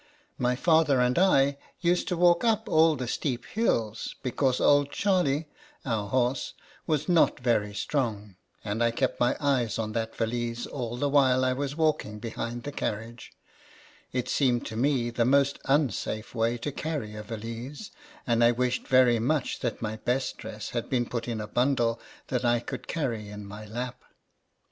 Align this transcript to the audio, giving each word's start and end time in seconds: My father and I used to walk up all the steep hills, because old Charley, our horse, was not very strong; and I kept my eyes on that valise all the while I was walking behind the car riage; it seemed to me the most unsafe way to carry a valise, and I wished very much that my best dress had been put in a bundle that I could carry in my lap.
My 0.39 0.55
father 0.55 0.99
and 0.99 1.19
I 1.19 1.59
used 1.79 2.07
to 2.07 2.17
walk 2.17 2.43
up 2.43 2.67
all 2.67 2.95
the 2.95 3.07
steep 3.07 3.45
hills, 3.45 4.15
because 4.23 4.59
old 4.59 4.89
Charley, 4.89 5.47
our 5.85 6.09
horse, 6.09 6.55
was 6.87 7.07
not 7.07 7.39
very 7.39 7.75
strong; 7.75 8.35
and 8.65 8.83
I 8.83 8.89
kept 8.89 9.19
my 9.19 9.37
eyes 9.39 9.77
on 9.77 9.91
that 9.91 10.15
valise 10.15 10.65
all 10.65 10.97
the 10.97 11.07
while 11.07 11.45
I 11.45 11.53
was 11.53 11.75
walking 11.75 12.17
behind 12.17 12.63
the 12.63 12.71
car 12.71 12.93
riage; 12.97 13.27
it 14.11 14.27
seemed 14.27 14.65
to 14.65 14.75
me 14.75 15.11
the 15.11 15.23
most 15.23 15.59
unsafe 15.65 16.33
way 16.33 16.57
to 16.57 16.71
carry 16.71 17.13
a 17.13 17.21
valise, 17.21 17.91
and 18.25 18.43
I 18.43 18.53
wished 18.53 18.87
very 18.87 19.19
much 19.19 19.59
that 19.59 19.83
my 19.83 19.97
best 19.97 20.37
dress 20.37 20.71
had 20.71 20.89
been 20.89 21.05
put 21.05 21.27
in 21.27 21.39
a 21.39 21.45
bundle 21.47 21.99
that 22.29 22.43
I 22.43 22.59
could 22.59 22.87
carry 22.87 23.29
in 23.29 23.45
my 23.45 23.67
lap. 23.67 24.01